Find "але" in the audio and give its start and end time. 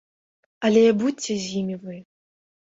0.69-0.83